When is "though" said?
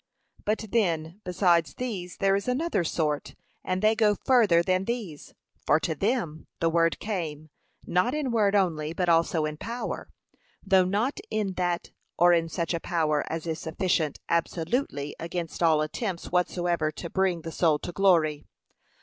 10.65-10.85